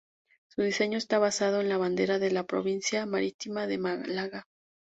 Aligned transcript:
Su 0.49 0.63
diseño 0.63 0.97
está 0.97 1.19
basado 1.19 1.61
en 1.61 1.69
la 1.69 1.77
bandera 1.77 2.17
de 2.17 2.31
la 2.31 2.47
provincia 2.47 3.05
marítima 3.05 3.67
de 3.67 3.77
Málaga. 3.77 4.47